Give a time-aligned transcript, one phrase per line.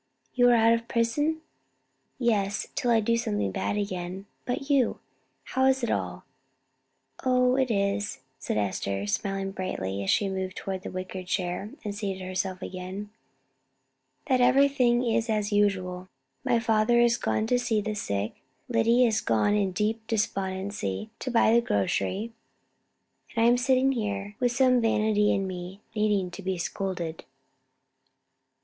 [0.33, 1.41] "You are out of prison?"
[2.17, 4.25] "Yes, till I do something bad again.
[4.45, 4.97] But you?
[5.43, 6.23] how is it all?"
[7.23, 11.93] "Oh, it is," said Esther, smiling brightly as she moved toward the wicker chair, and
[11.93, 13.11] seated herself again,
[14.25, 16.07] "that everything is as usual:
[16.43, 18.37] my father is gone to see the sick;
[18.67, 22.31] Lyddy is gone in deep despondency to buy the grocery;
[23.35, 27.23] and I am sitting here, with some vanity in me, needing to be scolded."